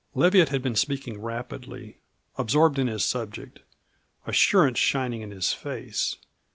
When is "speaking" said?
0.75-1.21